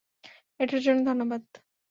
[0.59, 1.43] এটার জন্য ধন্যবাদ।